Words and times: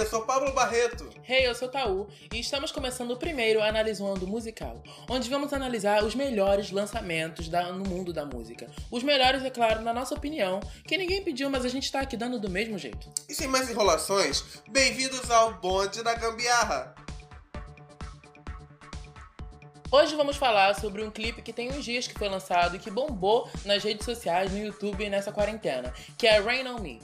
eu 0.00 0.08
sou 0.08 0.22
Pablo 0.22 0.50
Barreto. 0.52 1.10
Hey, 1.28 1.46
eu 1.46 1.54
sou 1.54 1.68
Taú 1.68 2.08
e 2.32 2.40
estamos 2.40 2.72
começando 2.72 3.10
o 3.10 3.18
primeiro 3.18 3.62
Analisando 3.62 4.26
Musical, 4.26 4.82
onde 5.06 5.28
vamos 5.28 5.52
analisar 5.52 6.02
os 6.02 6.14
melhores 6.14 6.70
lançamentos 6.70 7.50
da, 7.50 7.70
no 7.70 7.86
mundo 7.86 8.10
da 8.10 8.24
música. 8.24 8.66
Os 8.90 9.02
melhores, 9.02 9.44
é 9.44 9.50
claro, 9.50 9.82
na 9.82 9.92
nossa 9.92 10.14
opinião, 10.14 10.58
que 10.88 10.96
ninguém 10.96 11.22
pediu, 11.22 11.50
mas 11.50 11.66
a 11.66 11.68
gente 11.68 11.84
está 11.84 12.00
aqui 12.00 12.16
dando 12.16 12.40
do 12.40 12.48
mesmo 12.48 12.78
jeito. 12.78 13.12
E 13.28 13.34
sem 13.34 13.46
mais 13.46 13.68
enrolações, 13.68 14.42
bem-vindos 14.70 15.30
ao 15.30 15.60
Bonde 15.60 16.02
da 16.02 16.14
Gambiarra. 16.14 16.94
Hoje 19.92 20.16
vamos 20.16 20.36
falar 20.36 20.80
sobre 20.80 21.04
um 21.04 21.10
clipe 21.10 21.42
que 21.42 21.52
tem 21.52 21.70
uns 21.72 21.84
dias 21.84 22.06
que 22.06 22.18
foi 22.18 22.30
lançado 22.30 22.76
e 22.76 22.78
que 22.78 22.90
bombou 22.90 23.50
nas 23.66 23.84
redes 23.84 24.06
sociais, 24.06 24.50
no 24.50 24.58
YouTube 24.58 25.10
nessa 25.10 25.30
quarentena, 25.30 25.92
que 26.16 26.26
é 26.26 26.40
Rain 26.40 26.66
On 26.68 26.78
Me. 26.78 27.02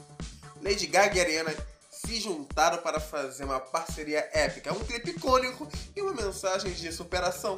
Lady 0.62 0.86
Gaga 0.86 1.18
e 1.18 1.20
Ariana 1.20 1.75
se 2.06 2.20
juntaram 2.20 2.78
para 2.78 3.00
fazer 3.00 3.44
uma 3.44 3.58
parceria 3.58 4.30
épica, 4.32 4.72
um 4.72 4.78
clipe 4.78 5.10
icônico 5.10 5.68
e 5.94 6.00
uma 6.00 6.12
mensagem 6.12 6.72
de 6.72 6.92
superação. 6.92 7.56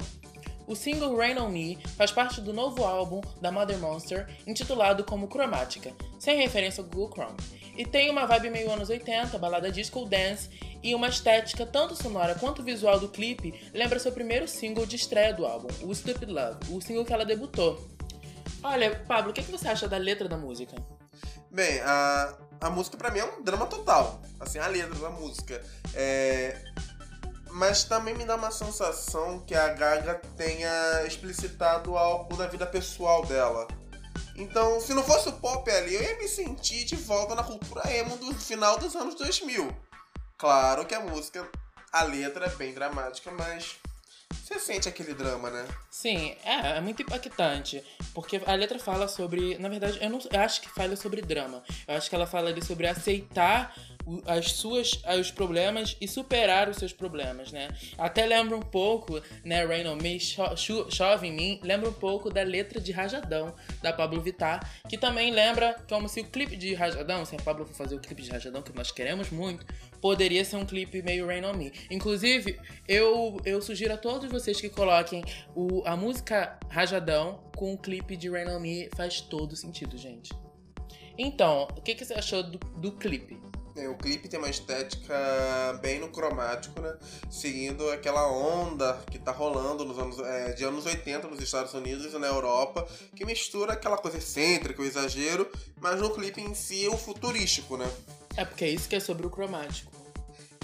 O 0.66 0.74
single 0.74 1.16
Rain 1.16 1.38
On 1.38 1.50
Me 1.50 1.78
faz 1.96 2.10
parte 2.10 2.40
do 2.40 2.52
novo 2.52 2.82
álbum 2.82 3.20
da 3.42 3.52
Mother 3.52 3.78
Monster, 3.78 4.26
intitulado 4.46 5.04
como 5.04 5.28
Cromática, 5.28 5.92
sem 6.18 6.38
referência 6.38 6.82
ao 6.82 6.88
Google 6.88 7.10
Chrome. 7.12 7.36
E 7.76 7.84
tem 7.84 8.10
uma 8.10 8.26
vibe 8.26 8.50
meio 8.50 8.70
anos 8.70 8.88
80, 8.88 9.38
balada 9.38 9.70
disco 9.70 10.06
dance, 10.06 10.48
e 10.82 10.94
uma 10.94 11.08
estética 11.08 11.66
tanto 11.66 11.94
sonora 11.94 12.34
quanto 12.34 12.62
visual 12.62 12.98
do 12.98 13.08
clipe 13.08 13.70
lembra 13.74 13.98
seu 13.98 14.12
primeiro 14.12 14.48
single 14.48 14.86
de 14.86 14.96
estreia 14.96 15.34
do 15.34 15.44
álbum, 15.44 15.68
o 15.82 15.94
Stupid 15.94 16.30
Love, 16.30 16.72
o 16.72 16.80
single 16.80 17.04
que 17.04 17.12
ela 17.12 17.24
debutou. 17.24 17.86
Olha, 18.62 18.96
Pablo, 19.06 19.30
o 19.30 19.34
que, 19.34 19.40
é 19.40 19.44
você 19.44 19.68
acha 19.68 19.86
da 19.86 19.98
letra 19.98 20.26
da 20.26 20.36
música? 20.36 20.74
Bem, 21.50 21.80
a, 21.80 22.34
a 22.60 22.70
música 22.70 22.96
para 22.96 23.10
mim 23.10 23.20
é 23.20 23.24
um 23.24 23.42
drama 23.42 23.66
total. 23.66 24.20
Assim, 24.40 24.58
a 24.58 24.66
letra 24.66 24.98
da 24.98 25.10
música. 25.10 25.62
É... 25.94 26.56
Mas 27.50 27.84
também 27.84 28.14
me 28.14 28.24
dá 28.24 28.36
uma 28.36 28.50
sensação 28.50 29.40
que 29.40 29.54
a 29.54 29.68
Gaga 29.68 30.20
tenha 30.36 31.04
explicitado 31.06 31.96
algo 31.96 32.36
da 32.36 32.46
vida 32.46 32.66
pessoal 32.66 33.24
dela. 33.24 33.66
Então, 34.36 34.80
se 34.80 34.94
não 34.94 35.02
fosse 35.02 35.28
o 35.28 35.32
pop 35.32 35.68
ali, 35.68 35.94
eu 35.94 36.02
ia 36.02 36.16
me 36.18 36.28
sentir 36.28 36.84
de 36.84 36.94
volta 36.94 37.34
na 37.34 37.42
cultura 37.42 37.90
emo 37.92 38.16
do 38.16 38.32
final 38.34 38.78
dos 38.78 38.94
anos 38.94 39.16
2000. 39.16 39.68
Claro 40.36 40.86
que 40.86 40.94
a 40.94 41.00
música, 41.00 41.48
a 41.92 42.04
letra 42.04 42.46
é 42.46 42.50
bem 42.50 42.72
dramática, 42.72 43.32
mas 43.32 43.80
você 44.32 44.58
sente 44.58 44.88
aquele 44.88 45.14
drama, 45.14 45.50
né? 45.50 45.66
Sim, 45.90 46.34
é, 46.44 46.78
é 46.78 46.80
muito 46.80 47.02
impactante. 47.02 47.82
Porque 48.14 48.40
a 48.46 48.54
letra 48.54 48.78
fala 48.78 49.06
sobre. 49.08 49.58
Na 49.58 49.68
verdade, 49.68 49.98
eu 50.00 50.10
não 50.10 50.18
eu 50.30 50.40
acho 50.40 50.60
que 50.60 50.68
fala 50.68 50.96
sobre 50.96 51.20
drama. 51.20 51.62
Eu 51.86 51.96
acho 51.96 52.08
que 52.08 52.14
ela 52.14 52.26
fala 52.26 52.48
ali 52.48 52.64
sobre 52.64 52.86
aceitar 52.86 53.74
as 54.26 54.52
suas 54.52 55.00
os 55.18 55.30
problemas 55.30 55.96
e 56.00 56.08
superar 56.08 56.68
os 56.68 56.76
seus 56.76 56.92
problemas, 56.92 57.52
né? 57.52 57.68
Até 57.96 58.26
lembra 58.26 58.56
um 58.56 58.62
pouco, 58.62 59.20
né, 59.44 59.64
Rain 59.64 59.86
on 59.86 59.96
Me, 59.96 60.18
cho, 60.18 60.56
cho, 60.56 60.90
Chove 60.90 61.28
em 61.28 61.32
mim, 61.32 61.60
lembra 61.62 61.88
um 61.88 61.92
pouco 61.92 62.30
da 62.30 62.42
letra 62.42 62.80
de 62.80 62.92
Rajadão 62.92 63.54
da 63.82 63.92
Pablo 63.92 64.20
Vittar, 64.20 64.60
que 64.88 64.96
também 64.96 65.30
lembra 65.30 65.76
como 65.88 66.08
se 66.08 66.20
o 66.20 66.24
clipe 66.24 66.56
de 66.56 66.74
Rajadão, 66.74 67.24
se 67.24 67.36
a 67.36 67.38
Pablo 67.38 67.66
for 67.66 67.74
fazer 67.74 67.96
o 67.96 68.00
clipe 68.00 68.22
de 68.22 68.30
Rajadão 68.30 68.62
que 68.62 68.74
nós 68.74 68.90
queremos 68.90 69.30
muito, 69.30 69.66
poderia 70.00 70.44
ser 70.44 70.56
um 70.56 70.64
clipe 70.64 71.02
meio 71.02 71.26
Rain 71.26 71.44
on 71.44 71.54
Me. 71.54 71.72
Inclusive, 71.90 72.58
eu 72.86 73.40
eu 73.44 73.60
sugiro 73.60 73.94
a 73.94 73.96
todos 73.96 74.30
vocês 74.30 74.60
que 74.60 74.68
coloquem 74.68 75.22
o, 75.54 75.82
a 75.86 75.96
música 75.96 76.58
Rajadão 76.68 77.40
com 77.56 77.72
o 77.72 77.78
clipe 77.78 78.16
de 78.16 78.28
Rain 78.28 78.48
on 78.48 78.60
Me, 78.60 78.88
faz 78.96 79.20
todo 79.20 79.56
sentido, 79.56 79.96
gente. 79.96 80.32
Então, 81.18 81.66
o 81.76 81.80
que, 81.82 81.96
que 81.96 82.04
você 82.04 82.14
achou 82.14 82.44
do, 82.44 82.58
do 82.58 82.92
clipe? 82.92 83.47
É, 83.78 83.88
o 83.88 83.94
clipe 83.94 84.28
tem 84.28 84.40
uma 84.40 84.50
estética 84.50 85.14
bem 85.80 86.00
no 86.00 86.08
cromático, 86.08 86.80
né? 86.80 86.96
Seguindo 87.30 87.88
aquela 87.90 88.28
onda 88.28 89.00
que 89.08 89.20
tá 89.20 89.30
rolando 89.30 89.84
nos 89.84 89.96
anos, 89.96 90.18
é, 90.18 90.52
de 90.52 90.64
anos 90.64 90.84
80 90.84 91.28
nos 91.28 91.40
Estados 91.40 91.72
Unidos 91.74 92.12
e 92.12 92.18
na 92.18 92.26
Europa, 92.26 92.88
que 93.14 93.24
mistura 93.24 93.74
aquela 93.74 93.96
coisa 93.96 94.18
excêntrica, 94.18 94.82
o 94.82 94.84
exagero, 94.84 95.48
mas 95.80 96.00
no 96.00 96.10
clipe 96.10 96.40
em 96.40 96.54
si 96.54 96.88
o 96.88 96.98
futurístico, 96.98 97.76
né? 97.76 97.88
É 98.36 98.44
porque 98.44 98.64
é 98.64 98.68
isso 98.68 98.88
que 98.88 98.96
é 98.96 99.00
sobre 99.00 99.24
o 99.24 99.30
cromático. 99.30 99.92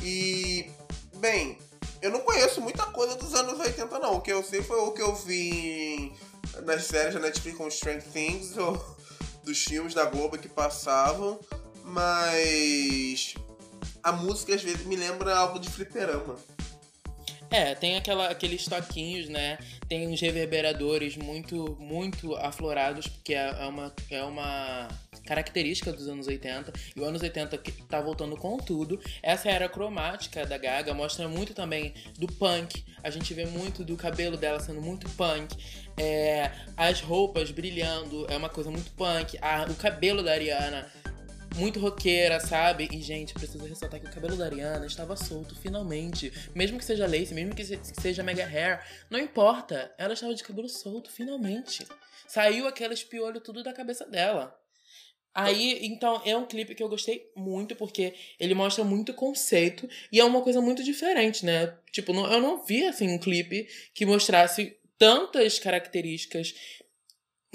E, 0.03 0.69
bem, 1.15 1.57
eu 2.03 2.11
não 2.11 2.21
conheço 2.21 2.61
muita 2.61 2.85
coisa 2.87 3.15
dos 3.15 3.33
anos 3.35 3.61
80 3.61 3.97
não. 4.01 4.17
O 4.17 4.21
que 4.21 4.33
eu 4.33 4.43
sei 4.43 4.61
foi 4.61 4.79
o 4.79 4.91
que 4.91 5.03
eu 5.03 5.15
vi 5.15 6.13
nas 6.65 6.85
séries 6.85 7.15
da 7.15 7.21
Netflix 7.21 7.57
com 7.57 7.69
Strange 7.69 8.07
Things, 8.13 8.57
ou 8.59 8.77
dos 9.45 9.63
filmes 9.63 9.95
da 9.95 10.05
Globo 10.05 10.37
que 10.37 10.49
passavam 10.49 11.39
mas 11.85 13.35
a 14.03 14.13
música 14.13 14.55
às 14.55 14.63
vezes 14.63 14.85
me 14.87 14.97
lembra 14.97 15.37
algo 15.37 15.59
de 15.59 15.71
fliperama. 15.71 16.37
É, 17.51 17.73
tem 17.73 17.97
aquela, 17.97 18.29
aqueles 18.31 18.65
toquinhos, 18.65 19.29
né? 19.29 19.59
Tem 19.89 20.09
uns 20.09 20.21
reverberadores 20.21 21.17
muito, 21.17 21.77
muito 21.79 22.35
aflorados, 22.35 23.07
porque 23.07 23.33
é, 23.33 23.49
é 23.49 23.67
uma, 23.67 23.95
é 24.11 24.25
uma 24.25 24.89
característica 25.25 25.93
dos 25.93 26.09
anos 26.09 26.27
80. 26.27 26.73
E 26.97 27.01
o 27.01 27.05
anos 27.05 27.23
80 27.23 27.57
que 27.59 27.71
tá 27.85 28.01
voltando 28.01 28.37
com 28.37 28.57
tudo. 28.57 29.01
Essa 29.23 29.51
era 29.51 29.69
cromática 29.69 30.45
da 30.45 30.59
Gaga, 30.59 30.93
mostra 30.95 31.29
muito 31.29 31.55
também 31.55 31.95
do 32.19 32.27
punk. 32.27 32.85
A 33.05 33.11
gente 33.11 33.33
vê 33.33 33.47
muito 33.47 33.85
do 33.85 33.97
cabelo 33.97 34.37
dela 34.37 34.59
sendo 34.59 34.81
muito 34.81 35.09
punk. 35.11 35.57
É, 35.97 36.51
as 36.77 37.01
roupas 37.01 37.53
brilhando, 37.53 38.27
é 38.29 38.37
uma 38.37 38.49
coisa 38.49 38.71
muito 38.71 38.91
punk. 38.93 39.39
A, 39.41 39.65
o 39.71 39.75
cabelo 39.77 40.25
da 40.25 40.33
Ariana 40.33 40.91
muito 41.55 41.79
roqueira, 41.79 42.41
sabe? 42.41 42.89
E, 42.93 43.01
gente, 43.01 43.35
preciso 43.35 43.65
ressaltar 43.65 44.01
que 44.01 44.07
o 44.07 44.13
cabelo 44.13 44.37
da 44.37 44.47
Ariana 44.47 44.87
estava 44.87 45.17
solto, 45.17 45.55
finalmente. 45.55 46.33
Mesmo 46.55 46.79
que 46.79 46.85
seja 46.85 47.07
lace, 47.07 47.35
mesmo 47.35 47.55
que 47.55 47.65
seja 48.01 48.23
mega 48.23 48.45
hair, 48.45 48.81
não 49.09 49.19
importa. 49.19 49.93
Ela 49.97 50.15
estava 50.15 50.35
de 50.35 50.43
cabelo 50.43 50.69
solto, 50.69 51.11
finalmente. 51.11 51.87
Saiu 52.27 52.67
aquele 52.67 52.95
espiolho 52.95 53.41
tudo 53.41 53.63
da 53.63 53.73
cabeça 53.73 54.07
dela. 54.07 54.59
Aí, 55.35 55.85
então, 55.85 56.23
é 56.25 56.37
um 56.37 56.47
clipe 56.47 56.77
que 56.77 56.83
eu 56.83 56.89
gostei 56.89 57.29
muito, 57.35 57.75
porque 57.75 58.15
ele 58.39 58.55
mostra 58.55 58.85
muito 58.85 59.13
conceito 59.13 59.89
e 60.13 60.21
é 60.21 60.25
uma 60.25 60.41
coisa 60.43 60.61
muito 60.61 60.85
diferente, 60.85 61.45
né? 61.45 61.77
Tipo, 61.91 62.13
não, 62.13 62.33
eu 62.33 62.41
não 62.41 62.65
vi, 62.65 62.87
assim, 62.87 63.09
um 63.09 63.19
clipe 63.19 63.69
que 63.93 64.07
mostrasse 64.07 64.77
tantas 64.97 65.59
características 65.59 66.55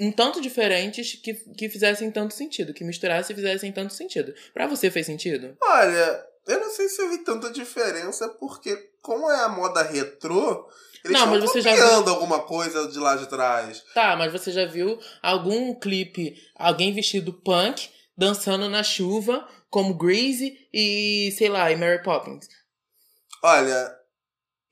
um 0.00 0.10
tanto 0.10 0.40
diferentes 0.40 1.14
que, 1.14 1.34
que 1.34 1.68
fizessem 1.68 2.10
tanto 2.10 2.32
sentido, 2.32 2.72
que 2.72 2.82
misturassem 2.82 3.34
e 3.34 3.36
fizessem 3.36 3.70
tanto 3.70 3.92
sentido. 3.92 4.34
Para 4.54 4.66
você 4.66 4.90
fez 4.90 5.04
sentido? 5.04 5.56
Olha, 5.60 6.26
eu 6.46 6.58
não 6.58 6.70
sei 6.70 6.88
se 6.88 7.02
eu 7.02 7.10
vi 7.10 7.18
tanta 7.18 7.50
diferença, 7.50 8.28
porque 8.28 8.74
como 9.02 9.30
é 9.30 9.44
a 9.44 9.48
moda 9.48 9.82
retrô, 9.82 10.66
eles 11.04 11.18
não, 11.18 11.26
mas 11.26 11.42
você 11.42 11.60
já 11.60 11.74
viu... 11.74 12.08
alguma 12.08 12.40
coisa 12.40 12.88
de 12.88 12.98
lá 12.98 13.14
de 13.14 13.28
trás. 13.28 13.84
Tá, 13.94 14.16
mas 14.16 14.32
você 14.32 14.50
já 14.50 14.64
viu 14.64 14.98
algum 15.22 15.74
clipe, 15.74 16.34
alguém 16.56 16.94
vestido 16.94 17.34
punk, 17.34 17.90
dançando 18.16 18.68
na 18.70 18.82
chuva, 18.82 19.46
como 19.68 19.94
Greasy 19.94 20.66
e, 20.72 21.32
sei 21.36 21.48
lá, 21.48 21.70
e 21.70 21.76
Mary 21.76 22.02
Poppins? 22.02 22.48
Olha, 23.42 23.94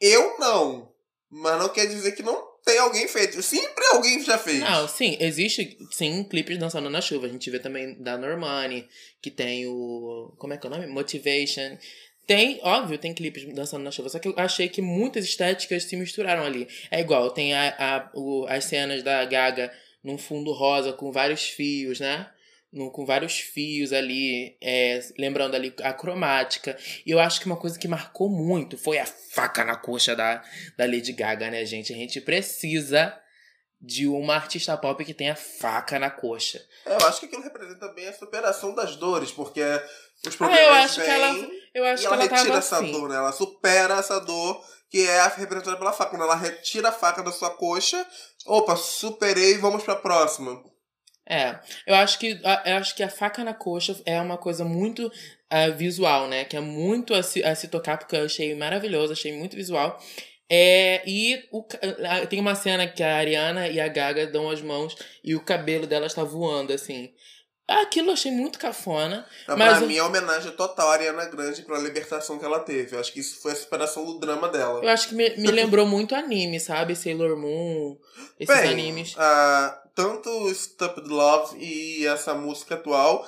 eu 0.00 0.38
não. 0.38 0.90
Mas 1.30 1.58
não 1.58 1.68
quer 1.68 1.86
dizer 1.86 2.12
que 2.12 2.22
não 2.22 2.47
tem 2.68 2.78
alguém 2.78 3.08
feito. 3.08 3.40
Sempre 3.42 3.84
alguém 3.92 4.22
já 4.22 4.36
fez. 4.36 4.60
Não, 4.60 4.86
sim, 4.86 5.16
existe 5.18 5.78
sim 5.90 6.22
clipes 6.22 6.58
dançando 6.58 6.90
na 6.90 7.00
chuva. 7.00 7.26
A 7.26 7.30
gente 7.30 7.50
vê 7.50 7.58
também 7.58 7.94
da 7.94 8.18
Normani, 8.18 8.86
que 9.22 9.30
tem 9.30 9.66
o. 9.66 10.34
Como 10.36 10.52
é 10.52 10.58
que 10.58 10.66
é 10.66 10.70
o 10.70 10.72
nome? 10.72 10.86
Motivation. 10.86 11.78
Tem, 12.26 12.60
óbvio, 12.62 12.98
tem 12.98 13.14
clipes 13.14 13.42
dançando 13.54 13.84
na 13.84 13.90
chuva, 13.90 14.10
só 14.10 14.18
que 14.18 14.28
eu 14.28 14.34
achei 14.36 14.68
que 14.68 14.82
muitas 14.82 15.24
estéticas 15.24 15.84
se 15.84 15.96
misturaram 15.96 16.44
ali. 16.44 16.68
É 16.90 17.00
igual, 17.00 17.30
tem 17.30 17.54
a, 17.54 17.74
a, 17.78 18.10
o, 18.12 18.44
as 18.46 18.66
cenas 18.66 19.02
da 19.02 19.24
Gaga 19.24 19.72
num 20.04 20.18
fundo 20.18 20.52
rosa 20.52 20.92
com 20.92 21.10
vários 21.10 21.44
fios, 21.44 22.00
né? 22.00 22.28
No, 22.72 22.90
com 22.90 23.06
vários 23.06 23.38
fios 23.38 23.92
ali, 23.92 24.56
é, 24.60 25.00
lembrando 25.18 25.54
ali 25.54 25.74
a 25.82 25.92
cromática. 25.92 26.76
E 27.04 27.10
eu 27.10 27.18
acho 27.18 27.40
que 27.40 27.46
uma 27.46 27.56
coisa 27.56 27.78
que 27.78 27.88
marcou 27.88 28.28
muito 28.28 28.76
foi 28.76 28.98
a 28.98 29.06
faca 29.06 29.64
na 29.64 29.76
coxa 29.76 30.14
da, 30.14 30.42
da 30.76 30.84
Lady 30.84 31.12
Gaga, 31.12 31.50
né, 31.50 31.64
gente? 31.64 31.92
A 31.92 31.96
gente 31.96 32.20
precisa 32.20 33.18
de 33.80 34.08
uma 34.08 34.34
artista 34.34 34.76
pop 34.76 35.04
que 35.04 35.14
tenha 35.14 35.36
faca 35.36 35.98
na 35.98 36.10
coxa. 36.10 36.60
É, 36.84 36.94
eu 36.94 37.06
acho 37.06 37.20
que 37.20 37.26
aquilo 37.26 37.42
representa 37.42 37.88
bem 37.88 38.08
a 38.08 38.12
superação 38.12 38.74
das 38.74 38.96
dores, 38.96 39.30
porque 39.30 39.62
os 40.26 40.34
problemas 40.34 40.60
ah, 40.60 40.68
eu 40.68 40.72
acho 40.74 41.00
que 41.00 41.08
ela, 41.08 41.50
eu 41.74 41.84
acho 41.84 42.02
e 42.02 42.06
ela 42.06 42.16
que 42.16 42.24
ela 42.24 42.36
retira 42.36 42.58
essa 42.58 42.78
assim. 42.78 42.92
dor, 42.92 43.08
né? 43.08 43.16
Ela 43.16 43.32
supera 43.32 43.94
essa 43.94 44.18
dor 44.18 44.64
que 44.90 45.06
é 45.06 45.26
representada 45.28 45.76
pela 45.76 45.92
faca. 45.92 46.10
Quando 46.10 46.22
ela 46.22 46.34
retira 46.34 46.88
a 46.88 46.92
faca 46.92 47.22
da 47.22 47.30
sua 47.30 47.50
coxa, 47.50 48.04
opa, 48.46 48.74
superei, 48.74 49.58
vamos 49.58 49.84
pra 49.84 49.94
próxima. 49.94 50.60
É, 51.28 51.58
eu 51.86 51.94
acho 51.94 52.18
que 52.18 52.40
eu 52.66 52.76
acho 52.76 52.94
que 52.96 53.02
a 53.02 53.08
faca 53.10 53.44
na 53.44 53.52
coxa 53.52 54.00
é 54.06 54.18
uma 54.20 54.38
coisa 54.38 54.64
muito 54.64 55.06
uh, 55.08 55.76
visual, 55.76 56.26
né? 56.26 56.44
Que 56.44 56.56
é 56.56 56.60
muito 56.60 57.12
a 57.12 57.22
se, 57.22 57.44
a 57.44 57.54
se 57.54 57.68
tocar, 57.68 57.98
porque 57.98 58.16
eu 58.16 58.24
achei 58.24 58.54
maravilhoso, 58.54 59.12
achei 59.12 59.36
muito 59.36 59.54
visual. 59.54 60.00
É, 60.50 61.02
e 61.06 61.46
o, 61.52 61.62
tem 62.30 62.40
uma 62.40 62.54
cena 62.54 62.86
que 62.88 63.02
a 63.02 63.16
Ariana 63.18 63.68
e 63.68 63.78
a 63.78 63.86
Gaga 63.88 64.26
dão 64.26 64.48
as 64.48 64.62
mãos 64.62 64.96
e 65.22 65.34
o 65.34 65.40
cabelo 65.40 65.86
dela 65.86 66.06
está 66.06 66.24
voando, 66.24 66.72
assim. 66.72 67.12
Aquilo 67.70 68.08
eu 68.08 68.12
achei 68.14 68.32
muito 68.32 68.58
cafona. 68.58 69.26
Mas 69.46 69.56
pra 69.76 69.82
eu- 69.82 69.86
mim 69.88 69.96
é 69.98 70.02
homenagem 70.02 70.52
total 70.52 70.88
à 70.88 70.92
Ariana 70.94 71.26
Grande 71.26 71.60
pela 71.60 71.78
libertação 71.78 72.38
que 72.38 72.44
ela 72.46 72.60
teve. 72.60 72.96
Eu 72.96 73.00
acho 73.00 73.12
que 73.12 73.20
isso 73.20 73.42
foi 73.42 73.52
a 73.52 73.56
superação 73.56 74.06
do 74.06 74.18
drama 74.18 74.48
dela. 74.48 74.82
eu 74.82 74.88
acho 74.88 75.10
que 75.10 75.14
me, 75.14 75.28
me 75.36 75.48
lembrou 75.52 75.84
muito 75.84 76.14
anime, 76.14 76.58
sabe? 76.58 76.96
Sailor 76.96 77.36
Moon, 77.36 77.98
esses 78.40 78.56
Bem, 78.62 78.70
animes. 78.72 79.14
ah, 79.18 79.82
tanto 79.98 80.54
Stupid 80.54 81.08
Love 81.08 81.56
e 81.58 82.06
essa 82.06 82.32
música 82.32 82.76
atual 82.76 83.26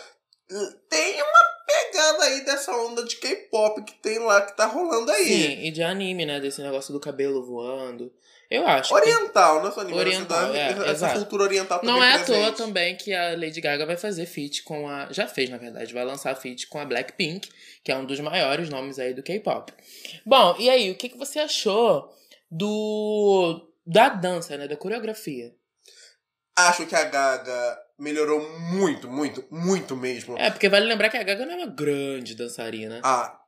eh, 0.48 0.54
tem 0.88 1.14
uma 1.20 1.40
pegada 1.66 2.24
aí 2.24 2.44
dessa 2.44 2.70
onda 2.76 3.02
de 3.02 3.16
K-pop 3.16 3.82
que 3.82 3.94
tem 3.94 4.20
lá, 4.20 4.40
que 4.42 4.56
tá 4.56 4.66
rolando 4.66 5.10
aí. 5.10 5.24
Sim, 5.26 5.64
e 5.66 5.70
de 5.72 5.82
anime, 5.82 6.24
né? 6.24 6.38
Desse 6.38 6.62
negócio 6.62 6.92
do 6.92 7.00
cabelo 7.00 7.44
voando. 7.44 8.12
Eu 8.48 8.66
acho. 8.66 8.88
que- 8.88 8.94
Oriental, 9.00 9.60
não 9.62 9.68
é 9.68 9.72
só 9.72 9.80
anime, 9.80 9.98
Oriental, 9.98 10.54
essa, 10.54 10.56
é, 10.56 10.70
essa 10.70 10.90
exato. 10.90 11.18
cultura 11.18 11.42
oriental 11.44 11.78
também 11.80 11.94
Não 11.94 12.02
é 12.04 12.12
à 12.12 12.18
toa 12.24 12.36
presente. 12.36 12.56
também 12.56 12.96
que 12.96 13.12
a 13.12 13.30
Lady 13.36 13.60
Gaga 13.60 13.84
vai 13.86 13.96
fazer 13.96 14.26
feat 14.26 14.62
com 14.62 14.88
a. 14.88 15.12
Já 15.12 15.26
fez, 15.26 15.50
na 15.50 15.56
verdade, 15.56 15.92
vai 15.92 16.04
lançar 16.04 16.34
feat 16.36 16.66
com 16.68 16.78
a 16.78 16.84
Blackpink, 16.84 17.48
que 17.84 17.90
é 17.90 17.96
um 17.96 18.04
dos 18.06 18.18
maiores 18.20 18.68
nomes 18.70 18.98
aí 19.00 19.12
do 19.12 19.22
K-pop. 19.24 19.72
Bom, 20.24 20.54
e 20.58 20.70
aí, 20.70 20.90
o 20.90 20.96
que, 20.96 21.08
que 21.08 21.18
você 21.18 21.40
achou 21.40 22.08
do. 22.50 23.68
da 23.86 24.08
dança, 24.08 24.56
né? 24.56 24.66
Da 24.68 24.76
coreografia? 24.76 25.52
Acho 26.56 26.86
que 26.86 26.94
a 26.94 27.04
Gaga 27.04 27.78
melhorou 27.98 28.40
muito, 28.58 29.08
muito, 29.08 29.44
muito 29.50 29.96
mesmo. 29.96 30.36
É, 30.38 30.50
porque 30.50 30.68
vale 30.68 30.86
lembrar 30.86 31.08
que 31.10 31.16
a 31.16 31.22
Gaga 31.22 31.44
não 31.46 31.52
é 31.54 31.56
uma 31.56 31.66
grande 31.66 32.34
dançarina. 32.34 33.00
Ah, 33.04 33.38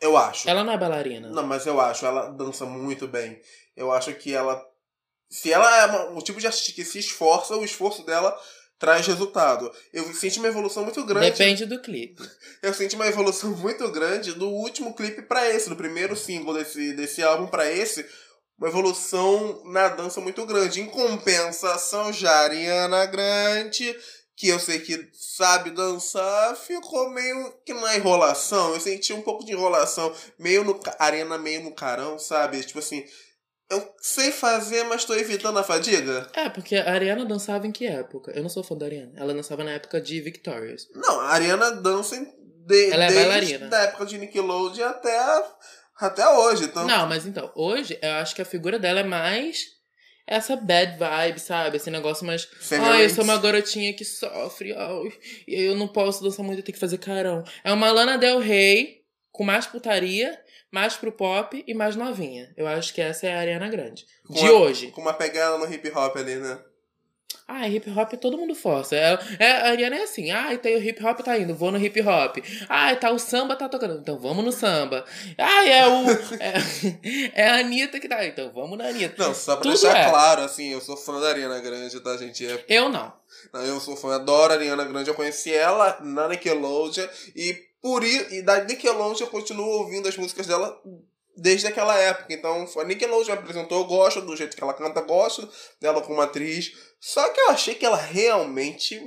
eu 0.00 0.16
acho. 0.16 0.48
Ela 0.48 0.64
não 0.64 0.72
é 0.72 0.78
bailarina. 0.78 1.28
Não, 1.30 1.42
mas 1.46 1.66
eu 1.66 1.80
acho, 1.80 2.04
ela 2.06 2.28
dança 2.30 2.64
muito 2.64 3.06
bem. 3.06 3.40
Eu 3.76 3.92
acho 3.92 4.12
que 4.14 4.32
ela. 4.34 4.62
Se 5.28 5.52
ela 5.52 5.76
é 5.82 5.86
uma- 5.86 6.10
o 6.18 6.22
tipo 6.22 6.40
de 6.40 6.46
artista 6.46 6.72
que 6.72 6.84
se 6.84 6.98
esforça, 6.98 7.56
o 7.56 7.64
esforço 7.64 8.04
dela 8.06 8.36
traz 8.78 9.06
resultado. 9.06 9.72
Eu 9.92 10.04
senti 10.14 10.38
uma 10.38 10.48
evolução 10.48 10.84
muito 10.84 11.02
grande. 11.04 11.30
Depende 11.30 11.64
do 11.66 11.80
clipe. 11.80 12.22
Eu 12.62 12.72
senti 12.74 12.94
uma 12.94 13.06
evolução 13.06 13.50
muito 13.56 13.90
grande 13.90 14.32
do 14.34 14.48
último 14.48 14.94
clipe 14.94 15.22
pra 15.22 15.48
esse, 15.50 15.68
do 15.68 15.76
primeiro 15.76 16.14
single 16.14 16.54
desse, 16.54 16.92
desse 16.92 17.22
álbum 17.22 17.46
pra 17.48 17.70
esse. 17.70 18.06
Uma 18.58 18.68
evolução 18.68 19.62
na 19.66 19.88
dança 19.88 20.20
muito 20.20 20.44
grande. 20.46 20.80
Em 20.80 20.86
compensação, 20.86 22.12
já 22.12 22.30
a 22.30 22.40
Ariana 22.44 23.04
Grande, 23.06 23.94
que 24.34 24.48
eu 24.48 24.58
sei 24.58 24.78
que 24.80 25.08
sabe 25.12 25.70
dançar, 25.70 26.56
ficou 26.56 27.10
meio 27.10 27.52
que 27.64 27.74
na 27.74 27.96
enrolação. 27.96 28.72
Eu 28.74 28.80
senti 28.80 29.12
um 29.12 29.20
pouco 29.22 29.44
de 29.44 29.52
enrolação, 29.52 30.12
meio 30.38 30.64
no 30.64 30.78
arena, 30.98 31.36
meio 31.36 31.62
no 31.62 31.74
carão, 31.74 32.18
sabe? 32.18 32.62
Tipo 32.62 32.78
assim, 32.78 33.04
eu 33.70 33.94
sei 34.00 34.30
fazer, 34.32 34.84
mas 34.84 35.04
tô 35.04 35.14
evitando 35.14 35.58
a 35.58 35.62
fadiga. 35.64 36.26
É, 36.34 36.48
porque 36.48 36.76
a 36.76 36.92
Ariana 36.92 37.24
dançava 37.26 37.66
em 37.66 37.72
que 37.72 37.86
época? 37.86 38.32
Eu 38.34 38.42
não 38.42 38.48
sou 38.48 38.62
fã 38.64 38.76
da 38.76 38.86
Ariana. 38.86 39.12
Ela 39.16 39.34
dançava 39.34 39.64
na 39.64 39.72
época 39.72 40.00
de 40.00 40.20
Victorious. 40.20 40.88
Não, 40.94 41.20
a 41.20 41.28
Ariana 41.28 41.72
dança 41.72 42.16
em- 42.16 42.32
de, 42.66 42.90
Ela 42.90 43.04
é 43.04 43.08
desde 43.08 43.24
bailarina. 43.28 43.66
da 43.68 43.80
época 43.82 44.06
de 44.06 44.18
Nickelodeon 44.18 44.86
até, 44.88 45.44
até 45.98 46.28
hoje. 46.28 46.64
Então, 46.64 46.86
Não, 46.86 47.06
mas 47.08 47.26
então, 47.26 47.50
hoje 47.54 47.98
eu 48.02 48.12
acho 48.14 48.34
que 48.34 48.42
a 48.42 48.46
figura 48.46 48.78
dela 48.78 49.00
é 49.00 49.04
mais 49.04 49.64
essa 50.26 50.56
bad 50.56 50.98
vibe, 50.98 51.38
sabe? 51.38 51.76
Esse 51.76 51.90
negócio 51.90 52.26
mais. 52.26 52.48
Ai, 52.80 53.04
eu 53.04 53.10
sou 53.10 53.24
uma 53.24 53.38
garotinha 53.38 53.92
que 53.94 54.04
sofre, 54.04 54.74
e 55.46 55.54
eu 55.54 55.76
não 55.76 55.86
posso 55.88 56.22
dançar 56.22 56.44
muito, 56.44 56.58
eu 56.58 56.64
tenho 56.64 56.74
que 56.74 56.80
fazer 56.80 56.98
carão. 56.98 57.44
É 57.64 57.72
uma 57.72 57.90
Lana 57.92 58.18
Del 58.18 58.38
Rey 58.40 59.02
com 59.30 59.44
mais 59.44 59.66
putaria, 59.66 60.36
mais 60.72 60.94
pro 60.96 61.12
pop 61.12 61.62
e 61.66 61.74
mais 61.74 61.94
novinha. 61.94 62.52
Eu 62.56 62.66
acho 62.66 62.92
que 62.92 63.00
essa 63.00 63.26
é 63.26 63.34
a 63.34 63.40
Ariana 63.40 63.68
Grande. 63.68 64.04
Com 64.26 64.34
De 64.34 64.46
a- 64.46 64.52
hoje. 64.52 64.90
Com 64.90 65.00
uma 65.00 65.14
pegada 65.14 65.56
no 65.58 65.72
hip 65.72 65.88
hop 65.90 66.16
ali, 66.16 66.34
né? 66.36 66.58
Ah, 67.48 67.68
hip 67.68 67.88
hop 67.90 68.12
todo 68.20 68.36
mundo 68.36 68.54
força. 68.54 68.96
É, 68.96 69.18
é, 69.38 69.50
a 69.52 69.68
Ariana 69.70 69.96
é 69.96 70.02
assim, 70.02 70.30
ah, 70.32 70.56
tem 70.58 70.76
o 70.76 70.82
hip 70.82 71.04
hop 71.04 71.20
tá 71.20 71.38
indo, 71.38 71.54
vou 71.54 71.70
no 71.70 71.78
hip 71.78 72.00
hop. 72.02 72.38
Ah, 72.68 72.94
tá 72.96 73.10
o 73.12 73.18
samba 73.18 73.54
tá 73.54 73.68
tocando, 73.68 74.00
então 74.00 74.18
vamos 74.18 74.44
no 74.44 74.50
samba. 74.52 75.04
Ah, 75.38 75.64
é 75.66 75.86
o. 75.86 76.04
É, 76.40 77.42
é 77.42 77.48
a 77.48 77.54
Anitta 77.58 78.00
que 78.00 78.08
tá, 78.08 78.24
então 78.26 78.50
vamos 78.52 78.76
na 78.78 78.88
Anitta. 78.88 79.22
Não, 79.22 79.34
só 79.34 79.54
pra 79.56 79.62
Tudo 79.62 79.80
deixar 79.80 79.96
é. 79.96 80.08
claro, 80.10 80.42
assim, 80.42 80.72
eu 80.72 80.80
sou 80.80 80.96
fã 80.96 81.20
da 81.20 81.28
Ariana 81.28 81.60
Grande, 81.60 82.00
tá, 82.00 82.16
gente? 82.16 82.44
É- 82.46 82.64
Eu 82.68 82.88
não. 82.88 83.12
não, 83.52 83.62
eu 83.62 83.78
sou 83.80 83.96
fã, 83.96 84.14
adoro 84.16 84.52
a 84.52 84.56
Ariana 84.56 84.84
Grande. 84.84 85.08
Eu 85.10 85.14
conheci 85.14 85.52
ela 85.54 85.98
na 86.00 86.28
Nickelodeon 86.28 87.06
e 87.34 87.56
por 87.80 88.02
i- 88.04 88.38
e 88.38 88.42
da 88.42 88.64
Nickelodeon 88.64 89.24
eu 89.24 89.30
continuo 89.30 89.66
ouvindo 89.66 90.08
as 90.08 90.16
músicas 90.16 90.46
dela 90.48 90.76
desde 91.36 91.66
aquela 91.66 91.96
época. 91.98 92.32
Então, 92.32 92.66
a 92.76 92.84
Nickelodeon 92.84 93.34
me 93.34 93.40
apresentou, 93.40 93.78
eu 93.78 93.86
gosto 93.86 94.20
do 94.20 94.36
jeito 94.36 94.56
que 94.56 94.62
ela 94.62 94.74
canta, 94.74 95.00
gosto 95.02 95.48
dela 95.80 96.00
como 96.00 96.20
atriz. 96.20 96.72
Só 97.00 97.28
que 97.28 97.40
eu 97.40 97.50
achei 97.50 97.74
que 97.74 97.84
ela 97.84 97.96
realmente 97.96 99.00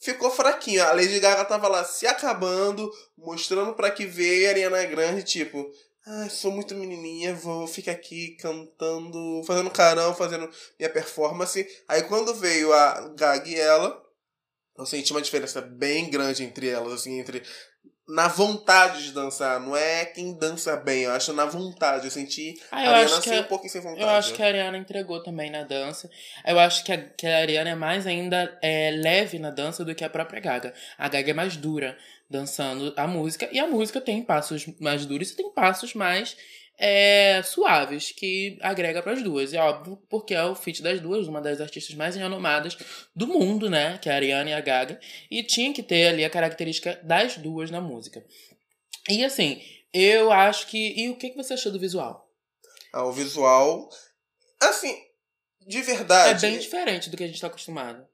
ficou 0.00 0.30
fraquinha. 0.30 0.84
A 0.84 0.92
Lady 0.92 1.20
Gaga 1.20 1.44
tava 1.44 1.68
lá 1.68 1.84
se 1.84 2.06
acabando, 2.06 2.90
mostrando 3.16 3.74
pra 3.74 3.90
que 3.90 4.06
veio 4.06 4.46
a 4.46 4.50
Ariana 4.50 4.84
Grande, 4.84 5.22
tipo, 5.22 5.70
ah, 6.06 6.28
sou 6.30 6.50
muito 6.50 6.74
menininha, 6.74 7.34
vou 7.34 7.66
ficar 7.66 7.92
aqui 7.92 8.36
cantando, 8.40 9.42
fazendo 9.46 9.70
carão, 9.70 10.14
fazendo 10.14 10.48
minha 10.78 10.90
performance. 10.90 11.66
Aí 11.86 12.02
quando 12.04 12.34
veio 12.34 12.72
a 12.72 13.12
Gaga 13.14 13.48
e 13.48 13.54
ela, 13.54 14.02
eu 14.76 14.86
senti 14.86 15.10
uma 15.12 15.20
diferença 15.20 15.60
bem 15.60 16.08
grande 16.08 16.44
entre 16.44 16.68
elas, 16.68 16.92
assim, 16.92 17.18
entre 17.18 17.42
na 18.08 18.26
vontade 18.26 19.04
de 19.04 19.12
dançar, 19.12 19.60
não 19.60 19.76
é 19.76 20.06
quem 20.06 20.32
dança 20.32 20.74
bem, 20.76 21.02
eu 21.02 21.12
acho 21.12 21.32
na 21.34 21.44
vontade. 21.44 22.06
Eu 22.06 22.10
senti 22.10 22.58
Ah, 22.70 22.78
a 22.78 22.84
eu 22.84 22.90
Ariana 22.90 23.04
acho 23.04 23.22
que 23.22 23.28
assim 23.28 23.38
a- 23.38 23.42
um 23.42 23.44
pouquinho 23.44 23.70
sem 23.70 23.80
vontade. 23.82 24.00
Eu 24.00 24.08
acho 24.08 24.32
que 24.32 24.42
a 24.42 24.46
Ariana 24.46 24.78
entregou 24.78 25.22
também 25.22 25.50
na 25.50 25.62
dança. 25.64 26.08
Eu 26.46 26.58
acho 26.58 26.82
que 26.84 26.92
a, 26.92 26.96
que 26.98 27.26
a 27.26 27.36
Ariana 27.38 27.70
é 27.70 27.74
mais 27.74 28.06
ainda 28.06 28.58
é, 28.62 28.90
leve 28.92 29.38
na 29.38 29.50
dança 29.50 29.84
do 29.84 29.94
que 29.94 30.02
a 30.04 30.08
própria 30.10 30.40
Gaga. 30.40 30.72
A 30.96 31.06
Gaga 31.08 31.30
é 31.30 31.34
mais 31.34 31.56
dura 31.56 31.98
dançando 32.30 32.92
a 32.96 33.06
música. 33.06 33.48
E 33.52 33.58
a 33.58 33.66
música 33.66 34.00
tem 34.00 34.22
passos 34.22 34.66
mais 34.80 35.04
duros 35.04 35.30
e 35.30 35.36
tem 35.36 35.50
passos 35.50 35.92
mais 35.94 36.36
é, 36.78 37.42
suaves, 37.42 38.12
que 38.12 38.56
agrega 38.62 39.02
para 39.02 39.12
as 39.12 39.22
duas. 39.22 39.52
É 39.52 39.58
óbvio, 39.58 39.96
porque 40.08 40.34
é 40.34 40.44
o 40.44 40.54
feat 40.54 40.80
das 40.80 41.00
duas, 41.00 41.26
uma 41.26 41.40
das 41.40 41.60
artistas 41.60 41.94
mais 41.96 42.14
renomadas 42.14 42.78
do 43.14 43.26
mundo, 43.26 43.68
né? 43.68 43.98
Que 43.98 44.08
é 44.08 44.12
a 44.12 44.14
Ariana 44.14 44.50
e 44.50 44.52
a 44.52 44.60
Gaga. 44.60 45.00
E 45.30 45.42
tinha 45.42 45.72
que 45.72 45.82
ter 45.82 46.08
ali 46.08 46.24
a 46.24 46.30
característica 46.30 47.00
das 47.02 47.36
duas 47.36 47.70
na 47.70 47.80
música. 47.80 48.24
E 49.08 49.24
assim, 49.24 49.60
eu 49.92 50.30
acho 50.30 50.68
que. 50.68 50.94
E 51.00 51.10
o 51.10 51.16
que, 51.16 51.30
que 51.30 51.36
você 51.36 51.54
achou 51.54 51.72
do 51.72 51.80
visual? 51.80 52.30
Ah, 52.92 53.04
o 53.04 53.12
visual, 53.12 53.90
assim, 54.60 54.96
de 55.66 55.78
É 55.78 55.82
verdade. 55.82 56.46
bem 56.46 56.58
diferente 56.58 57.10
do 57.10 57.16
que 57.16 57.24
a 57.24 57.26
gente 57.26 57.40
tá 57.40 57.48
acostumado. 57.48 58.06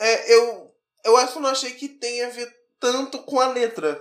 É, 0.00 0.34
eu, 0.34 0.74
eu 1.04 1.16
acho 1.16 1.34
que 1.34 1.38
não 1.40 1.50
achei 1.50 1.72
que 1.72 1.88
tenha 1.88 2.26
a 2.26 2.30
ver 2.30 2.52
tanto 2.80 3.18
com 3.22 3.38
a 3.38 3.48
letra. 3.48 4.00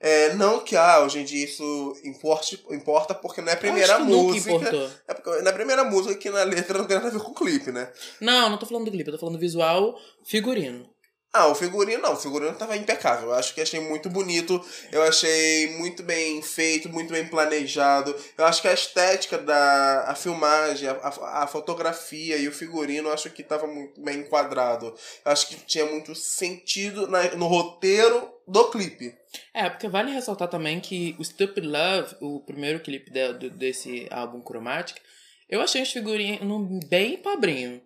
É, 0.00 0.32
não 0.34 0.60
que 0.60 0.76
ah, 0.76 1.00
hoje 1.00 1.18
em 1.18 1.24
dia 1.24 1.44
isso 1.44 1.96
importe, 2.04 2.64
importa 2.70 3.14
porque 3.14 3.40
não 3.40 3.48
é 3.48 3.54
a 3.54 3.56
primeira 3.56 3.98
música. 3.98 4.52
importou. 4.52 4.90
É 5.08 5.14
porque 5.14 5.42
na 5.42 5.52
primeira 5.52 5.82
música 5.82 6.14
que 6.14 6.30
na 6.30 6.44
letra 6.44 6.78
não 6.78 6.86
tem 6.86 6.96
nada 6.96 7.08
a 7.08 7.12
ver 7.12 7.20
com 7.20 7.32
o 7.32 7.34
clipe, 7.34 7.72
né? 7.72 7.90
Não, 8.20 8.48
não 8.48 8.58
tô 8.58 8.66
falando 8.66 8.84
do 8.84 8.90
clipe, 8.92 9.08
eu 9.08 9.14
tô 9.14 9.18
falando 9.18 9.34
do 9.34 9.40
visual 9.40 9.98
figurino. 10.24 10.88
Ah, 11.32 11.46
o 11.48 11.54
figurino 11.54 12.00
não, 12.02 12.14
o 12.14 12.16
figurino 12.16 12.54
tava 12.54 12.74
impecável. 12.76 13.28
Eu 13.28 13.34
acho 13.34 13.54
que 13.54 13.60
achei 13.60 13.80
muito 13.80 14.08
bonito, 14.08 14.64
eu 14.90 15.02
achei 15.02 15.76
muito 15.76 16.02
bem 16.02 16.40
feito, 16.40 16.88
muito 16.88 17.12
bem 17.12 17.26
planejado. 17.28 18.16
Eu 18.36 18.46
acho 18.46 18.62
que 18.62 18.68
a 18.68 18.72
estética 18.72 19.36
da 19.36 20.04
a 20.08 20.14
filmagem, 20.14 20.88
a, 20.88 21.42
a, 21.42 21.46
fotografia 21.46 22.38
e 22.38 22.48
o 22.48 22.52
figurino, 22.52 23.08
eu 23.08 23.12
acho 23.12 23.28
que 23.30 23.42
tava 23.42 23.66
muito 23.66 24.00
bem 24.00 24.20
enquadrado. 24.20 24.86
Eu 25.24 25.30
acho 25.32 25.48
que 25.48 25.56
tinha 25.66 25.84
muito 25.84 26.14
sentido 26.14 27.06
na- 27.06 27.34
no 27.36 27.46
roteiro 27.46 28.32
do 28.46 28.70
clipe. 28.70 29.14
É, 29.52 29.68
porque 29.68 29.86
vale 29.86 30.10
ressaltar 30.10 30.48
também 30.48 30.80
que 30.80 31.14
o 31.18 31.24
Stupid 31.24 31.64
Love, 31.66 32.16
o 32.22 32.40
primeiro 32.40 32.80
clipe 32.80 33.10
de- 33.10 33.34
do- 33.34 33.50
desse 33.50 34.08
álbum 34.10 34.40
Chromatic, 34.42 34.96
eu 35.46 35.60
achei 35.60 35.82
os 35.82 35.92
figurinos 35.92 36.88
bem 36.88 37.18
pobrinho. 37.18 37.82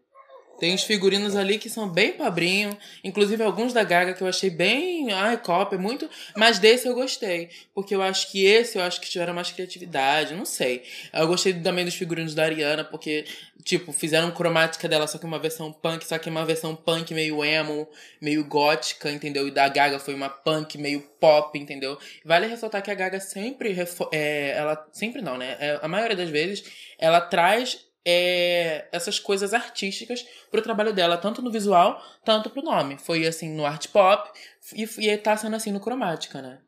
Tem 0.58 0.72
uns 0.74 0.84
figurinos 0.84 1.34
ali 1.34 1.58
que 1.58 1.68
são 1.68 1.88
bem 1.88 2.12
pobrinho, 2.12 2.76
inclusive 3.02 3.42
alguns 3.42 3.72
da 3.72 3.82
Gaga 3.82 4.14
que 4.14 4.22
eu 4.22 4.28
achei 4.28 4.48
bem, 4.48 5.12
ai, 5.12 5.36
cópia, 5.36 5.76
muito, 5.78 6.08
mas 6.36 6.58
desse 6.58 6.86
eu 6.86 6.94
gostei, 6.94 7.50
porque 7.74 7.94
eu 7.94 8.02
acho 8.02 8.30
que 8.30 8.44
esse 8.44 8.78
eu 8.78 8.82
acho 8.82 9.00
que 9.00 9.10
tiveram 9.10 9.34
mais 9.34 9.50
criatividade, 9.50 10.34
não 10.34 10.44
sei. 10.44 10.82
Eu 11.12 11.26
gostei 11.26 11.52
também 11.54 11.84
dos 11.84 11.94
figurinos 11.94 12.34
da 12.34 12.44
Ariana, 12.44 12.84
porque 12.84 13.24
tipo, 13.62 13.92
fizeram 13.92 14.30
cromática 14.30 14.88
dela 14.88 15.06
só 15.06 15.18
que 15.18 15.26
uma 15.26 15.38
versão 15.38 15.72
punk, 15.72 16.04
só 16.04 16.18
que 16.18 16.28
uma 16.28 16.44
versão 16.44 16.74
punk 16.74 17.14
meio 17.14 17.44
emo, 17.44 17.88
meio 18.20 18.44
gótica, 18.44 19.10
entendeu? 19.10 19.46
E 19.48 19.50
da 19.50 19.68
Gaga 19.68 19.98
foi 19.98 20.14
uma 20.14 20.28
punk 20.28 20.76
meio 20.78 21.00
pop, 21.20 21.58
entendeu? 21.58 21.98
Vale 22.24 22.46
ressaltar 22.46 22.82
que 22.82 22.90
a 22.90 22.94
Gaga 22.94 23.20
sempre, 23.20 23.74
é, 24.12 24.50
ela 24.56 24.88
sempre 24.92 25.22
não, 25.22 25.38
né? 25.38 25.56
É, 25.60 25.78
a 25.80 25.88
maioria 25.88 26.16
das 26.16 26.30
vezes 26.30 26.64
ela 26.98 27.20
traz 27.20 27.84
é, 28.04 28.88
essas 28.92 29.18
coisas 29.18 29.54
artísticas 29.54 30.24
pro 30.50 30.62
trabalho 30.62 30.92
dela, 30.92 31.16
tanto 31.16 31.40
no 31.42 31.50
visual, 31.50 32.02
tanto 32.24 32.50
pro 32.50 32.62
nome. 32.62 32.98
Foi 32.98 33.26
assim 33.26 33.50
no 33.50 33.64
art 33.64 33.88
pop 33.88 34.30
e, 34.74 34.82
e 34.98 35.16
tá 35.18 35.36
sendo 35.36 35.56
assim 35.56 35.70
no 35.72 35.80
cromática, 35.80 36.40
né? 36.42 36.60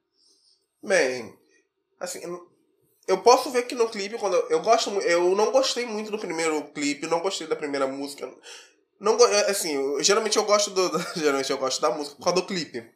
Bem, 0.83 1.35
assim, 1.99 2.21
eu 3.09 3.23
posso 3.23 3.51
ver 3.51 3.65
que 3.65 3.75
no 3.75 3.89
clipe, 3.89 4.19
quando 4.19 4.35
eu, 4.35 4.51
eu 4.51 4.61
gosto 4.63 4.91
eu 5.01 5.35
não 5.35 5.51
gostei 5.51 5.87
muito 5.87 6.11
do 6.11 6.19
primeiro 6.19 6.63
clipe, 6.73 7.07
não 7.07 7.21
gostei 7.21 7.47
da 7.47 7.57
primeira 7.57 7.87
música. 7.87 8.31
Não, 9.01 9.17
go- 9.17 9.25
assim, 9.49 9.75
eu- 9.75 10.03
geralmente 10.03 10.37
eu 10.37 10.45
gosto 10.45 10.71
do. 10.71 10.99
Geralmente 11.19 11.51
eu 11.51 11.59
gosto 11.59 11.81
da 11.81 11.91
música 11.91 12.17
por 12.17 12.25
causa 12.25 12.41
do 12.41 12.47
clipe. 12.47 12.89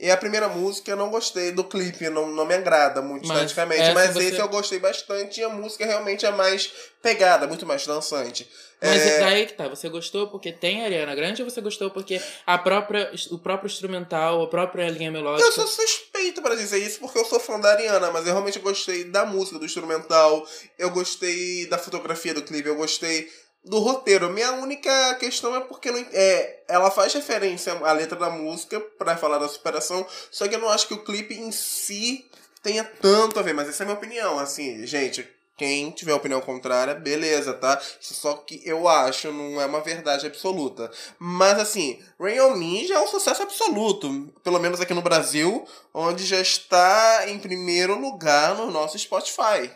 E 0.00 0.10
a 0.10 0.16
primeira 0.16 0.48
música 0.48 0.90
eu 0.90 0.96
não 0.96 1.10
gostei 1.10 1.52
do 1.52 1.62
clipe, 1.62 2.08
não, 2.10 2.26
não 2.26 2.44
me 2.44 2.54
agrada 2.54 3.00
muito 3.00 3.28
Mas 3.28 3.36
esteticamente. 3.38 3.92
Mas 3.94 4.12
você- 4.12 4.28
esse 4.30 4.38
eu 4.38 4.48
gostei 4.48 4.78
bastante 4.80 5.40
e 5.40 5.44
a 5.44 5.48
música 5.48 5.86
realmente 5.86 6.26
é 6.26 6.30
mais 6.32 6.72
pegada, 7.00 7.46
muito 7.46 7.64
mais 7.64 7.86
dançante. 7.86 8.48
Mas 8.80 9.00
É, 9.00 9.20
daí 9.20 9.46
que 9.46 9.52
tá, 9.52 9.68
você 9.68 9.88
gostou 9.88 10.26
porque 10.28 10.50
tem 10.50 10.82
a 10.82 10.86
Ariana 10.86 11.14
Grande 11.14 11.40
ou 11.40 11.48
você 11.48 11.60
gostou 11.60 11.88
porque 11.90 12.20
a 12.44 12.58
própria, 12.58 13.12
o 13.30 13.38
próprio 13.38 13.68
instrumental, 13.68 14.42
a 14.42 14.48
própria 14.48 14.88
linha 14.88 15.10
melódica... 15.12 15.46
Eu 15.46 15.52
sou 15.52 15.68
suspeito 15.68 16.42
pra 16.42 16.56
dizer 16.56 16.78
isso 16.78 16.98
porque 16.98 17.16
eu 17.18 17.24
sou 17.24 17.38
fã 17.38 17.60
da 17.60 17.70
Ariana, 17.70 18.10
mas 18.10 18.26
eu 18.26 18.32
realmente 18.32 18.58
gostei 18.58 19.04
da 19.04 19.24
música, 19.24 19.56
do 19.56 19.64
instrumental, 19.64 20.44
eu 20.76 20.90
gostei 20.90 21.66
da 21.66 21.78
fotografia 21.78 22.34
do 22.34 22.42
clipe, 22.42 22.68
eu 22.68 22.74
gostei 22.74 23.28
do 23.64 23.78
roteiro. 23.78 24.30
Minha 24.30 24.52
única 24.52 25.14
questão 25.16 25.54
é 25.54 25.60
porque 25.60 25.90
não, 25.90 26.04
é, 26.12 26.60
ela 26.68 26.90
faz 26.90 27.12
referência 27.14 27.72
à 27.72 27.92
letra 27.92 28.18
da 28.18 28.30
música 28.30 28.80
pra 28.98 29.16
falar 29.16 29.38
da 29.38 29.48
superação, 29.48 30.06
só 30.30 30.48
que 30.48 30.54
eu 30.54 30.60
não 30.60 30.68
acho 30.68 30.88
que 30.88 30.94
o 30.94 31.04
clipe 31.04 31.34
em 31.34 31.52
si 31.52 32.28
tenha 32.62 32.84
tanto 32.84 33.38
a 33.38 33.42
ver, 33.42 33.54
mas 33.54 33.68
essa 33.68 33.82
é 33.82 33.84
a 33.84 33.86
minha 33.86 33.98
opinião, 33.98 34.38
assim, 34.38 34.86
gente. 34.86 35.28
Quem 35.54 35.90
tiver 35.90 36.14
opinião 36.14 36.40
contrária, 36.40 36.94
beleza, 36.94 37.52
tá? 37.52 37.80
Só 38.00 38.34
que 38.34 38.60
eu 38.64 38.88
acho, 38.88 39.30
não 39.30 39.60
é 39.60 39.66
uma 39.66 39.80
verdade 39.80 40.26
absoluta. 40.26 40.90
Mas 41.18 41.58
assim, 41.58 42.02
Rain 42.18 42.40
on 42.40 42.56
Me 42.56 42.86
já 42.86 42.96
é 42.96 43.00
um 43.00 43.06
sucesso 43.06 43.42
absoluto. 43.42 44.32
Pelo 44.42 44.58
menos 44.58 44.80
aqui 44.80 44.94
no 44.94 45.02
Brasil, 45.02 45.64
onde 45.92 46.24
já 46.24 46.40
está 46.40 47.28
em 47.28 47.38
primeiro 47.38 47.96
lugar 47.96 48.56
no 48.56 48.70
nosso 48.70 48.98
Spotify. 48.98 49.70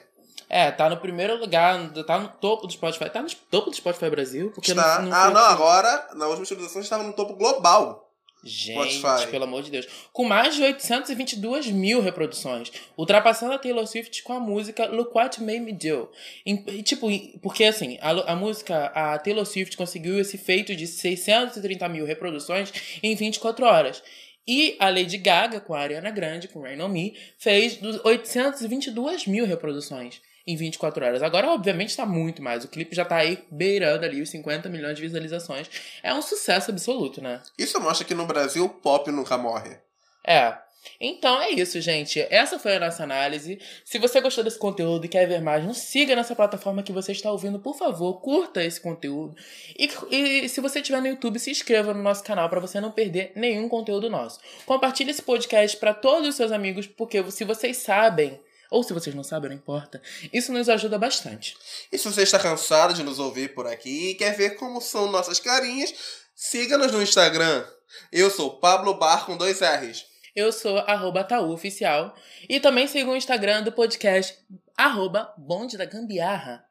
É, 0.48 0.70
tá 0.70 0.88
no 0.88 0.96
primeiro 0.96 1.36
lugar, 1.36 1.92
tá 2.06 2.18
no 2.18 2.28
topo 2.28 2.66
do 2.66 2.72
Spotify. 2.72 3.10
Tá 3.10 3.20
no 3.20 3.28
topo 3.50 3.70
do 3.70 3.76
Spotify 3.76 4.08
Brasil? 4.08 4.50
Porque 4.54 4.70
Está... 4.70 5.02
não, 5.02 5.12
ah, 5.12 5.24
foi- 5.24 5.34
não, 5.34 5.44
agora, 5.44 6.08
na 6.14 6.26
última 6.26 6.44
atualização, 6.44 6.80
estava 6.80 7.02
no 7.02 7.12
topo 7.12 7.34
global. 7.34 8.04
Gente, 8.44 8.98
Spotify. 8.98 9.30
pelo 9.30 9.42
amor 9.42 9.62
de 9.64 9.72
Deus. 9.72 9.88
Com 10.12 10.22
mais 10.22 10.54
de 10.54 10.62
822 10.62 11.66
mil 11.66 12.00
reproduções. 12.00 12.70
Ultrapassando 12.96 13.54
a 13.54 13.58
Taylor 13.58 13.84
Swift 13.88 14.22
com 14.22 14.32
a 14.32 14.38
música 14.38 14.86
Look 14.86 15.10
What 15.16 15.42
Made 15.42 15.60
Me 15.60 15.72
Do. 15.72 16.08
E, 16.44 16.82
tipo, 16.84 17.08
porque 17.42 17.64
assim, 17.64 17.98
a, 18.00 18.10
a 18.32 18.36
música, 18.36 18.86
a 18.94 19.18
Taylor 19.18 19.44
Swift 19.44 19.76
conseguiu 19.76 20.20
esse 20.20 20.38
feito 20.38 20.76
de 20.76 20.86
630 20.86 21.88
mil 21.88 22.06
reproduções 22.06 22.72
em 23.02 23.16
24 23.16 23.66
horas. 23.66 24.00
E 24.46 24.76
a 24.78 24.90
Lady 24.90 25.18
Gaga, 25.18 25.58
com 25.60 25.74
a 25.74 25.80
Ariana 25.80 26.10
Grande, 26.12 26.46
com 26.46 26.62
Rain 26.62 26.80
On 26.80 26.88
Me, 26.88 27.18
fez 27.36 27.78
dos 27.78 27.98
822 28.04 29.26
mil 29.26 29.44
reproduções 29.44 30.20
em 30.46 30.56
24 30.56 31.04
horas. 31.04 31.22
Agora, 31.22 31.50
obviamente, 31.50 31.90
está 31.90 32.06
muito 32.06 32.42
mais. 32.42 32.64
O 32.64 32.68
clipe 32.68 32.94
já 32.94 33.04
tá 33.04 33.16
aí 33.16 33.44
beirando 33.50 34.04
ali 34.04 34.22
os 34.22 34.30
50 34.30 34.68
milhões 34.68 34.94
de 34.94 35.02
visualizações. 35.02 35.68
É 36.02 36.14
um 36.14 36.22
sucesso 36.22 36.70
absoluto, 36.70 37.20
né? 37.20 37.42
Isso 37.58 37.80
mostra 37.80 38.06
que 38.06 38.14
no 38.14 38.26
Brasil 38.26 38.64
o 38.64 38.68
pop 38.68 39.10
nunca 39.10 39.36
morre. 39.36 39.76
É. 40.24 40.56
Então 41.00 41.42
é 41.42 41.50
isso, 41.50 41.80
gente. 41.80 42.20
Essa 42.30 42.58
foi 42.58 42.76
a 42.76 42.80
nossa 42.80 43.02
análise. 43.02 43.58
Se 43.84 43.98
você 43.98 44.20
gostou 44.20 44.44
desse 44.44 44.58
conteúdo 44.58 45.04
e 45.04 45.08
quer 45.08 45.26
ver 45.26 45.40
mais, 45.40 45.64
nos 45.64 45.78
siga 45.78 46.14
nessa 46.14 46.36
plataforma 46.36 46.82
que 46.82 46.92
você 46.92 47.10
está 47.10 47.30
ouvindo, 47.30 47.58
por 47.58 47.76
favor, 47.76 48.20
curta 48.20 48.62
esse 48.62 48.80
conteúdo. 48.80 49.34
E, 49.76 49.90
e 50.10 50.48
se 50.48 50.60
você 50.60 50.78
estiver 50.78 51.00
no 51.00 51.08
YouTube, 51.08 51.40
se 51.40 51.50
inscreva 51.50 51.92
no 51.92 52.02
nosso 52.02 52.22
canal 52.22 52.48
para 52.48 52.60
você 52.60 52.80
não 52.80 52.92
perder 52.92 53.32
nenhum 53.34 53.68
conteúdo 53.68 54.08
nosso. 54.08 54.40
Compartilhe 54.64 55.10
esse 55.10 55.22
podcast 55.22 55.76
para 55.76 55.92
todos 55.92 56.28
os 56.28 56.34
seus 56.36 56.52
amigos, 56.52 56.86
porque 56.86 57.30
se 57.30 57.44
vocês 57.44 57.78
sabem, 57.78 58.38
ou 58.70 58.82
se 58.82 58.92
vocês 58.92 59.14
não 59.14 59.25
sabem, 59.25 59.50
não 59.50 59.56
importa, 59.56 60.00
isso 60.32 60.52
nos 60.52 60.68
ajuda 60.68 60.99
bastante. 60.99 61.56
E 61.92 61.99
se 61.99 62.04
você 62.04 62.23
está 62.23 62.38
cansado 62.38 62.94
de 62.94 63.02
nos 63.02 63.18
ouvir 63.18 63.54
por 63.54 63.66
aqui 63.66 64.11
e 64.11 64.14
quer 64.14 64.37
ver 64.37 64.56
como 64.56 64.80
são 64.80 65.11
nossas 65.11 65.40
carinhas, 65.40 65.94
siga-nos 66.35 66.92
no 66.92 67.02
Instagram. 67.02 67.64
Eu 68.12 68.30
sou 68.30 68.58
Pablo 68.58 68.94
Bar 68.94 69.26
com 69.26 69.37
dois 69.37 69.61
R's. 69.61 70.04
Eu 70.35 70.52
sou 70.52 70.78
arroba 70.80 71.25
Taú 71.25 71.50
Oficial. 71.50 72.14
E 72.49 72.61
também 72.61 72.87
siga 72.87 73.11
o 73.11 73.16
Instagram 73.16 73.62
do 73.62 73.73
podcast, 73.73 74.37
arroba 74.76 75.32
Bonde 75.38 75.78
da 75.78 75.87
Gambiarra. 75.87 76.62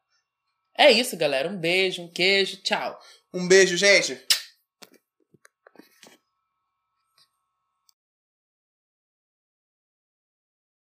É 0.77 0.91
isso, 0.91 1.17
galera. 1.17 1.49
Um 1.49 1.57
beijo, 1.57 2.03
um 2.03 2.07
queijo, 2.07 2.57
tchau. 2.57 2.99
Um 3.33 3.47
beijo, 3.47 3.75
gente. 3.75 4.21